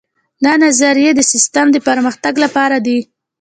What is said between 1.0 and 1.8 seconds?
د سیسټم د